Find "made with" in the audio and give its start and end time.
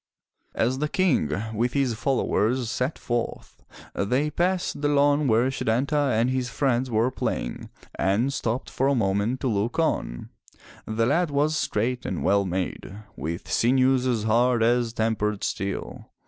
12.45-13.51